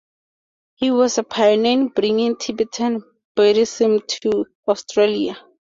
[0.73, 3.03] He was a pioneer in bringing Tibetan
[3.35, 5.37] Buddhism to Australia.